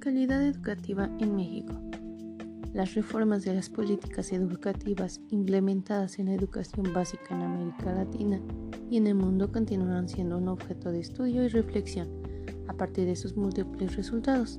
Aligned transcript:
calidad 0.00 0.42
educativa 0.42 1.10
en 1.20 1.36
México. 1.36 1.74
Las 2.72 2.94
reformas 2.94 3.44
de 3.44 3.54
las 3.54 3.68
políticas 3.68 4.32
educativas 4.32 5.20
implementadas 5.28 6.18
en 6.18 6.26
la 6.26 6.34
educación 6.34 6.90
básica 6.94 7.34
en 7.34 7.42
América 7.42 7.92
Latina 7.92 8.40
y 8.90 8.96
en 8.96 9.06
el 9.06 9.14
mundo 9.14 9.52
continuarán 9.52 10.08
siendo 10.08 10.38
un 10.38 10.48
objeto 10.48 10.90
de 10.90 11.00
estudio 11.00 11.44
y 11.44 11.48
reflexión 11.48 12.08
a 12.66 12.72
partir 12.72 13.04
de 13.04 13.14
sus 13.14 13.36
múltiples 13.36 13.94
resultados, 13.94 14.56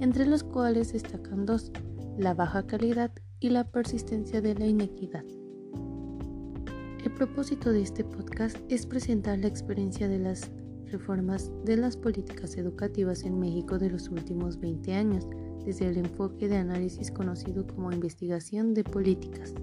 entre 0.00 0.26
los 0.26 0.42
cuales 0.42 0.92
destacan 0.92 1.46
dos, 1.46 1.70
la 2.18 2.34
baja 2.34 2.66
calidad 2.66 3.12
y 3.38 3.50
la 3.50 3.70
persistencia 3.70 4.40
de 4.40 4.56
la 4.56 4.66
inequidad. 4.66 5.24
El 7.04 7.12
propósito 7.14 7.70
de 7.70 7.82
este 7.82 8.02
podcast 8.02 8.56
es 8.68 8.86
presentar 8.86 9.38
la 9.38 9.46
experiencia 9.46 10.08
de 10.08 10.18
las 10.18 10.50
reformas 10.92 11.50
de 11.64 11.76
las 11.76 11.96
políticas 11.96 12.56
educativas 12.56 13.24
en 13.24 13.40
México 13.40 13.78
de 13.78 13.90
los 13.90 14.08
últimos 14.08 14.60
20 14.60 14.94
años, 14.94 15.26
desde 15.64 15.88
el 15.88 15.96
enfoque 15.96 16.48
de 16.48 16.58
análisis 16.58 17.10
conocido 17.10 17.66
como 17.66 17.90
investigación 17.90 18.74
de 18.74 18.84
políticas. 18.84 19.54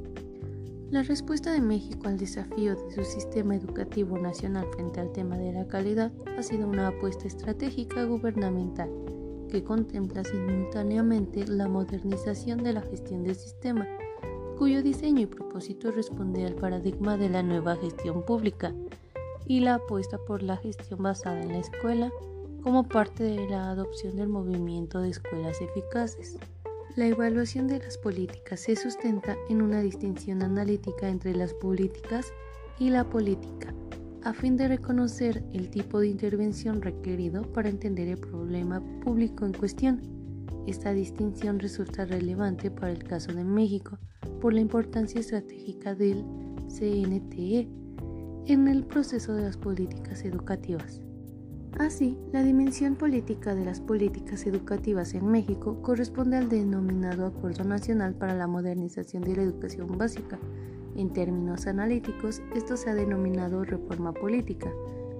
La 0.89 1.03
respuesta 1.03 1.51
de 1.51 1.61
México 1.61 2.07
al 2.07 2.17
desafío 2.17 2.75
de 2.75 2.91
su 2.91 3.03
sistema 3.03 3.55
educativo 3.55 4.17
nacional 4.17 4.65
frente 4.73 4.99
al 4.99 5.11
tema 5.11 5.37
de 5.37 5.53
la 5.53 5.67
calidad 5.67 6.11
ha 6.35 6.41
sido 6.41 6.67
una 6.67 6.87
apuesta 6.87 7.27
estratégica 7.27 8.03
gubernamental 8.05 8.89
que 9.51 9.63
contempla 9.63 10.23
simultáneamente 10.23 11.45
la 11.47 11.67
modernización 11.67 12.63
de 12.63 12.73
la 12.73 12.81
gestión 12.81 13.23
del 13.23 13.35
sistema, 13.35 13.87
cuyo 14.57 14.81
diseño 14.81 15.21
y 15.21 15.25
propósito 15.25 15.91
responde 15.91 16.45
al 16.45 16.55
paradigma 16.55 17.17
de 17.17 17.29
la 17.29 17.43
nueva 17.43 17.75
gestión 17.75 18.23
pública, 18.25 18.73
y 19.49 19.61
la 19.61 19.73
apuesta 19.73 20.19
por 20.19 20.43
la 20.43 20.57
gestión 20.57 21.01
basada 21.01 21.41
en 21.41 21.49
la 21.49 21.57
escuela 21.57 22.13
como 22.61 22.87
parte 22.87 23.23
de 23.23 23.49
la 23.49 23.71
adopción 23.71 24.15
del 24.15 24.29
movimiento 24.29 25.01
de 25.01 25.09
escuelas 25.09 25.59
eficaces. 25.59 26.37
La 26.95 27.07
evaluación 27.07 27.67
de 27.67 27.79
las 27.79 27.97
políticas 27.97 28.59
se 28.59 28.75
sustenta 28.75 29.35
en 29.49 29.63
una 29.63 29.81
distinción 29.81 30.43
analítica 30.43 31.09
entre 31.09 31.35
las 31.35 31.55
políticas 31.55 32.31
y 32.77 32.91
la 32.91 33.09
política, 33.09 33.73
a 34.23 34.33
fin 34.33 34.55
de 34.55 34.67
reconocer 34.67 35.43
el 35.51 35.71
tipo 35.71 35.99
de 35.99 36.09
intervención 36.09 36.83
requerido 36.83 37.41
para 37.41 37.69
entender 37.69 38.07
el 38.07 38.19
problema 38.19 38.83
público 39.03 39.47
en 39.47 39.53
cuestión. 39.53 40.01
Esta 40.67 40.93
distinción 40.93 41.57
resulta 41.57 42.05
relevante 42.05 42.69
para 42.69 42.91
el 42.91 43.03
caso 43.03 43.33
de 43.33 43.43
México 43.43 43.97
por 44.41 44.53
la 44.53 44.61
importancia 44.61 45.19
estratégica 45.19 45.95
del 45.95 46.23
CNTE 46.67 47.67
en 48.53 48.67
el 48.67 48.83
proceso 48.83 49.33
de 49.33 49.43
las 49.43 49.57
políticas 49.57 50.25
educativas. 50.25 51.01
Así, 51.77 52.17
la 52.33 52.41
dimensión 52.41 52.95
política 52.95 53.53
de 53.53 53.63
las 53.63 53.79
políticas 53.79 54.47
educativas 54.47 55.13
en 55.13 55.27
México 55.27 55.81
corresponde 55.83 56.37
al 56.37 56.49
denominado 56.49 57.27
Acuerdo 57.27 57.63
Nacional 57.63 58.15
para 58.15 58.33
la 58.35 58.47
Modernización 58.47 59.23
de 59.23 59.35
la 59.35 59.43
Educación 59.43 59.97
Básica. 59.99 60.39
En 60.95 61.13
términos 61.13 61.67
analíticos, 61.67 62.41
esto 62.55 62.75
se 62.75 62.89
ha 62.89 62.95
denominado 62.95 63.63
reforma 63.63 64.13
política, 64.13 64.71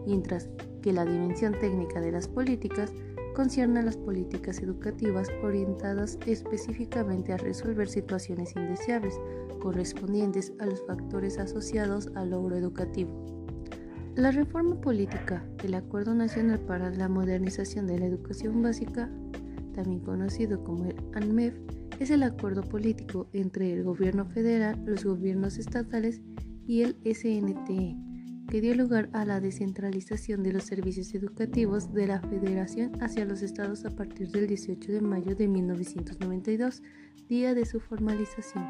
mientras 0.08 0.50
que 0.82 0.92
la 0.92 1.06
dimensión 1.06 1.54
técnica 1.60 2.02
de 2.02 2.12
las 2.12 2.28
políticas 2.28 2.92
concierne 3.34 3.80
a 3.80 3.84
las 3.84 3.98
políticas 3.98 4.60
educativas 4.62 5.30
orientadas 5.44 6.18
específicamente 6.26 7.34
a 7.34 7.38
resolver 7.38 7.88
situaciones 7.88 8.56
indeseables 8.56 9.20
correspondientes 9.60 10.54
a 10.60 10.66
los 10.66 10.86
factores 10.86 11.38
asociados 11.38 12.10
al 12.16 12.32
logro 12.32 12.56
educativo. 12.56 13.12
La 14.16 14.32
reforma 14.32 14.80
política 14.82 15.46
del 15.62 15.76
Acuerdo 15.76 16.14
Nacional 16.14 16.60
para 16.60 16.90
la 16.90 17.08
Modernización 17.08 17.88
de 17.88 18.00
la 18.00 18.06
Educación 18.06 18.62
Básica, 18.62 19.10
también 19.74 20.02
conocido 20.02 20.64
como 20.64 20.86
el 20.86 20.96
ANMEF, 21.14 21.54
es 22.00 22.10
el 22.12 22.24
acuerdo 22.24 22.64
político 22.64 23.28
entre 23.34 23.74
el 23.74 23.84
gobierno 23.84 24.26
federal, 24.26 24.82
los 24.86 25.06
gobiernos 25.06 25.58
estatales 25.58 26.22
y 26.66 26.82
el 26.82 26.98
SNTE, 27.06 28.09
que 28.50 28.62
dio 28.62 28.74
lugar 28.74 29.10
a 29.14 29.26
la 29.26 29.40
descentralización 29.40 30.42
de 30.42 30.54
los 30.54 30.64
servicios 30.64 31.14
educativos 31.14 31.94
de 31.94 32.08
la 32.08 32.20
federación 32.20 32.92
hacia 33.00 33.24
los 33.24 33.44
estados 33.44 33.86
a 33.86 33.92
partir 33.92 34.30
del 34.32 34.48
18 34.48 34.92
de 34.92 35.02
mayo 35.02 35.36
de 35.36 35.48
1992, 35.48 36.82
día 37.28 37.54
de 37.54 37.66
su 37.66 37.80
formalización. 37.80 38.66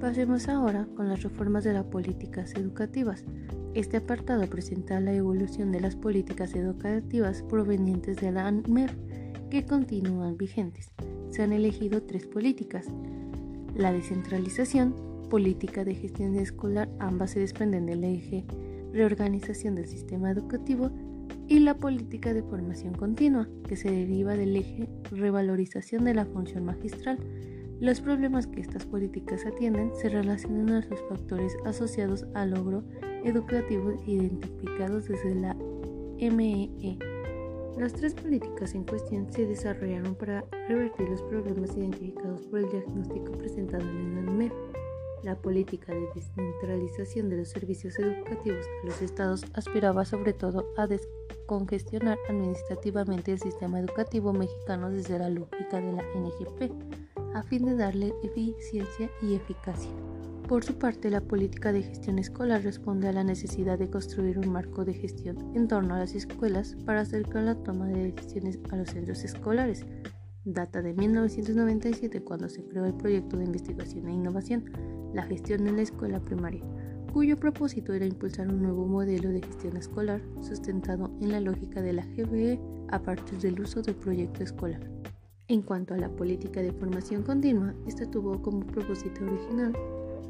Pasemos 0.00 0.48
ahora 0.48 0.88
con 0.96 1.10
las 1.10 1.22
reformas 1.22 1.64
de 1.64 1.74
las 1.74 1.84
políticas 1.84 2.54
educativas. 2.54 3.26
Este 3.74 3.98
apartado 3.98 4.48
presenta 4.48 4.98
la 5.00 5.12
evolución 5.12 5.70
de 5.70 5.80
las 5.80 5.96
políticas 5.96 6.54
educativas 6.54 7.42
provenientes 7.42 8.16
de 8.16 8.32
la 8.32 8.46
ANMEF 8.46 8.94
que 9.50 9.66
continúan 9.66 10.38
vigentes. 10.38 10.92
Se 11.28 11.42
han 11.42 11.52
elegido 11.52 12.02
tres 12.02 12.26
políticas. 12.26 12.86
La 13.76 13.92
descentralización, 13.92 14.94
política 15.28 15.84
de 15.84 15.94
gestión 15.94 16.36
escolar, 16.36 16.88
ambas 16.98 17.32
se 17.32 17.40
desprenden 17.40 17.84
del 17.84 18.02
eje 18.02 18.46
reorganización 18.92 19.74
del 19.74 19.86
sistema 19.86 20.30
educativo 20.30 20.90
y 21.48 21.58
la 21.58 21.74
política 21.74 22.32
de 22.32 22.42
formación 22.42 22.94
continua, 22.94 23.48
que 23.68 23.76
se 23.76 23.90
deriva 23.90 24.36
del 24.36 24.56
eje 24.56 24.88
revalorización 25.10 26.04
de 26.04 26.14
la 26.14 26.24
función 26.24 26.64
magistral. 26.64 27.18
Los 27.80 28.00
problemas 28.00 28.46
que 28.46 28.60
estas 28.60 28.84
políticas 28.84 29.46
atienden 29.46 29.90
se 29.94 30.10
relacionan 30.10 30.82
a 30.82 30.86
los 30.86 31.02
factores 31.08 31.56
asociados 31.64 32.26
al 32.34 32.50
logro 32.50 32.84
educativo 33.24 33.94
identificados 34.06 35.08
desde 35.08 35.34
la 35.34 35.56
MEE. 36.20 36.70
E. 36.82 36.98
Las 37.78 37.94
tres 37.94 38.14
políticas 38.14 38.74
en 38.74 38.84
cuestión 38.84 39.32
se 39.32 39.46
desarrollaron 39.46 40.14
para 40.14 40.44
revertir 40.68 41.08
los 41.08 41.22
problemas 41.22 41.76
identificados 41.76 42.42
por 42.42 42.60
el 42.60 42.70
diagnóstico 42.70 43.32
presentado 43.32 43.88
en 43.88 44.42
el. 44.42 44.69
La 45.22 45.36
política 45.36 45.92
de 45.92 46.08
descentralización 46.14 47.28
de 47.28 47.36
los 47.38 47.50
servicios 47.50 47.98
educativos 47.98 48.64
a 48.82 48.86
los 48.86 49.02
estados 49.02 49.44
aspiraba 49.52 50.04
sobre 50.04 50.32
todo 50.32 50.72
a 50.78 50.86
descongestionar 50.86 52.16
administrativamente 52.28 53.32
el 53.32 53.38
sistema 53.38 53.80
educativo 53.80 54.32
mexicano 54.32 54.88
desde 54.90 55.18
la 55.18 55.28
lógica 55.28 55.80
de 55.80 55.92
la 55.92 56.02
NGP, 56.14 56.72
a 57.34 57.42
fin 57.42 57.66
de 57.66 57.76
darle 57.76 58.14
eficiencia 58.22 59.10
y 59.20 59.34
eficacia. 59.34 59.90
Por 60.48 60.64
su 60.64 60.78
parte, 60.78 61.10
la 61.10 61.20
política 61.20 61.72
de 61.72 61.82
gestión 61.82 62.18
escolar 62.18 62.62
responde 62.62 63.06
a 63.06 63.12
la 63.12 63.22
necesidad 63.22 63.78
de 63.78 63.88
construir 63.88 64.36
un 64.36 64.48
marco 64.48 64.84
de 64.84 64.94
gestión 64.94 65.36
en 65.54 65.68
torno 65.68 65.94
a 65.94 65.98
las 65.98 66.14
escuelas 66.14 66.76
para 66.84 67.02
acercar 67.02 67.44
la 67.44 67.54
toma 67.54 67.86
de 67.86 68.10
decisiones 68.10 68.58
a 68.72 68.76
los 68.76 68.88
centros 68.88 69.22
escolares. 69.22 69.86
Data 70.44 70.80
de 70.80 70.94
1997 70.94 72.22
cuando 72.22 72.48
se 72.48 72.64
creó 72.64 72.86
el 72.86 72.94
proyecto 72.94 73.36
de 73.36 73.44
investigación 73.44 74.08
e 74.08 74.14
innovación 74.14 74.64
la 75.12 75.22
gestión 75.24 75.68
en 75.68 75.76
la 75.76 75.82
escuela 75.82 76.18
primaria, 76.18 76.62
cuyo 77.12 77.36
propósito 77.36 77.92
era 77.92 78.06
impulsar 78.06 78.48
un 78.48 78.62
nuevo 78.62 78.86
modelo 78.86 79.28
de 79.28 79.42
gestión 79.42 79.76
escolar 79.76 80.22
sustentado 80.40 81.10
en 81.20 81.32
la 81.32 81.40
lógica 81.40 81.82
de 81.82 81.92
la 81.92 82.06
GBE 82.06 82.58
a 82.88 83.02
partir 83.02 83.38
del 83.38 83.60
uso 83.60 83.82
del 83.82 83.96
proyecto 83.96 84.42
escolar. 84.42 84.80
En 85.48 85.60
cuanto 85.60 85.92
a 85.92 85.98
la 85.98 86.08
política 86.08 86.62
de 86.62 86.72
formación 86.72 87.22
continua, 87.22 87.74
esta 87.86 88.10
tuvo 88.10 88.40
como 88.40 88.60
propósito 88.60 89.24
original 89.24 89.76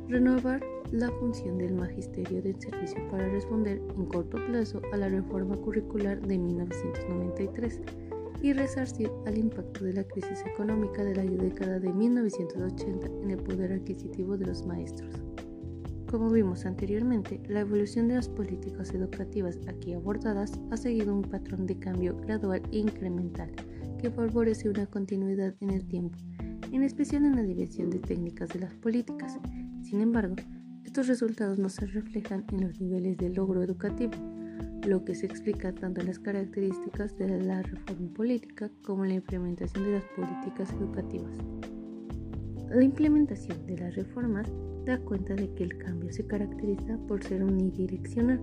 renovar 0.09 0.61
la 0.91 1.09
función 1.13 1.57
del 1.59 1.75
magisterio 1.75 2.43
del 2.43 2.61
servicio 2.61 3.07
para 3.11 3.29
responder 3.29 3.81
en 3.97 4.07
corto 4.07 4.39
plazo 4.47 4.83
a 4.93 4.97
la 4.97 5.09
reforma 5.09 5.57
curricular 5.57 6.21
de 6.21 6.37
1993 6.37 7.81
y 8.43 8.53
resarcir 8.53 9.11
al 9.27 9.39
impacto 9.39 9.85
de 9.85 9.93
la 9.93 10.05
crisis 10.05 10.45
económica 10.47 11.05
de 11.05 11.15
la 11.15 11.25
década 11.25 11.79
de 11.79 11.93
1980 11.93 13.07
en 13.23 13.31
el 13.31 13.39
poder 13.39 13.73
adquisitivo 13.73 14.37
de 14.37 14.47
los 14.47 14.65
maestros. 14.65 15.15
Como 16.11 16.29
vimos 16.29 16.67
anteriormente, 16.67 17.41
la 17.49 17.61
evolución 17.61 18.09
de 18.09 18.17
las 18.17 18.29
políticas 18.29 18.93
educativas 18.93 19.59
aquí 19.69 19.93
abordadas 19.93 20.59
ha 20.71 20.77
seguido 20.77 21.15
un 21.15 21.23
patrón 21.23 21.67
de 21.67 21.79
cambio 21.79 22.17
gradual 22.17 22.63
e 22.73 22.79
incremental 22.79 23.53
que 24.01 24.11
favorece 24.11 24.69
una 24.69 24.87
continuidad 24.87 25.55
en 25.61 25.71
el 25.71 25.87
tiempo, 25.87 26.19
en 26.73 26.83
especial 26.83 27.25
en 27.27 27.37
la 27.37 27.43
dirección 27.43 27.91
de 27.91 28.01
técnicas 28.01 28.49
de 28.49 28.61
las 28.61 28.75
políticas. 28.75 29.39
Sin 29.83 30.01
embargo, 30.01 30.35
estos 30.85 31.07
resultados 31.07 31.59
no 31.59 31.69
se 31.69 31.87
reflejan 31.87 32.45
en 32.51 32.63
los 32.63 32.81
niveles 32.81 33.17
de 33.19 33.29
logro 33.29 33.63
educativo, 33.63 34.13
lo 34.87 35.05
que 35.05 35.15
se 35.15 35.27
explica 35.27 35.73
tanto 35.75 36.01
en 36.01 36.07
las 36.07 36.19
características 36.19 37.17
de 37.19 37.43
la 37.43 37.63
reforma 37.63 38.13
política 38.15 38.71
como 38.83 39.05
en 39.05 39.11
la 39.11 39.17
implementación 39.17 39.85
de 39.85 39.93
las 39.93 40.05
políticas 40.17 40.73
educativas. 40.73 41.37
La 42.71 42.85
implementación 42.85 43.67
de 43.67 43.79
las 43.79 43.95
reformas 43.95 44.49
da 44.87 44.99
cuenta 44.99 45.35
de 45.35 45.53
que 45.55 45.65
el 45.65 45.77
cambio 45.79 46.13
se 46.13 46.27
caracteriza 46.27 46.97
por 47.09 47.23
ser 47.23 47.43
unidireccional 47.43 48.41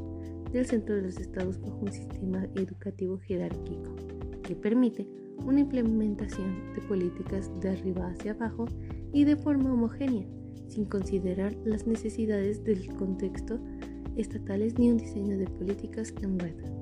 del 0.52 0.66
centro 0.66 0.96
de 0.96 1.04
los 1.04 1.18
estados 1.18 1.60
bajo 1.62 1.80
un 1.80 1.92
sistema 1.92 2.46
educativo 2.56 3.18
jerárquico 3.20 3.96
que 4.44 4.56
permite 4.56 5.08
una 5.46 5.62
implementación 5.62 6.74
de 6.74 6.82
políticas 6.82 7.50
de 7.62 7.70
arriba 7.70 8.10
hacia 8.10 8.32
abajo 8.34 8.66
y 9.14 9.24
de 9.24 9.36
forma 9.36 9.74
homogénea, 9.74 10.26
sin 10.68 10.86
considerar 10.86 11.56
las 11.66 11.88
necesidades 11.88 12.64
del 12.64 12.88
contexto 12.96 13.60
estatales 14.18 14.78
ni 14.78 14.90
un 14.90 14.98
diseño 14.98 15.38
de 15.38 15.48
políticas 15.48 16.14
en 16.22 16.40
red. 16.40 16.77